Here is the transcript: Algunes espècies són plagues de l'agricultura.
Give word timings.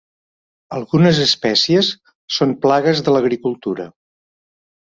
Algunes 0.77 1.19
espècies 1.25 1.89
són 2.39 2.57
plagues 2.65 3.05
de 3.09 3.15
l'agricultura. 3.17 3.87